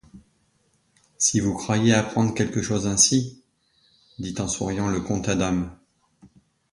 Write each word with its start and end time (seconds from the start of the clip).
Si 1.19 1.39
vous 1.39 1.53
croyez 1.55 1.93
apprendre 1.93 2.33
quelque 2.33 2.63
chose 2.63 2.87
ainsi!… 2.87 3.43
dit 4.17 4.33
en 4.39 4.47
souriant 4.47 4.87
le 4.87 4.99
comte 4.99 5.29
Adam. 5.29 5.69